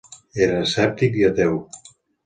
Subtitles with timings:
[0.45, 1.57] Era escèptic i ateu.